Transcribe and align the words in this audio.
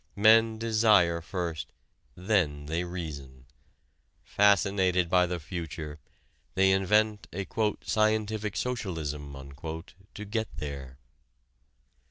Men 0.15 0.57
desire 0.57 1.21
first, 1.21 1.73
then 2.15 2.65
they 2.65 2.83
reason; 2.83 3.45
fascinated 4.23 5.11
by 5.11 5.27
the 5.27 5.39
future, 5.39 5.99
they 6.55 6.71
invent 6.71 7.27
a 7.31 7.45
"scientific 7.83 8.57
socialism" 8.57 9.31
to 10.15 10.25
get 10.25 10.57
there. 10.57 10.97